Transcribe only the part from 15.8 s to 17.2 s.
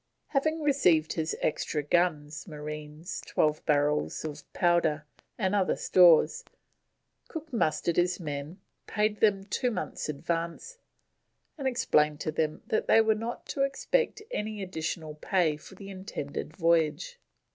intended voyage.